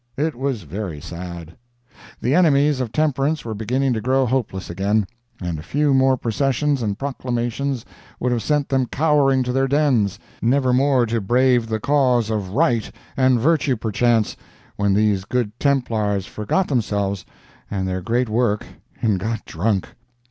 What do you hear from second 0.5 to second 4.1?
very sad. The enemies of temperance were beginning to